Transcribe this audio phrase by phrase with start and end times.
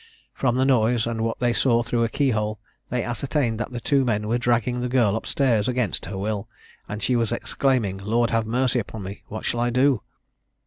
[0.33, 2.59] From the noise, and what they saw through a keyhole,
[2.89, 6.49] they ascertained that the two men were dragging the girl up stairs against her will,
[6.89, 9.21] and she was exclaiming, "Lord have mercy upon me!
[9.27, 10.01] what shall I do?"